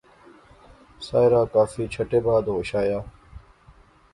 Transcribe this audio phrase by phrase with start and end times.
[1.07, 2.99] ساحرہ کافی چھٹے بعد ہوش آیا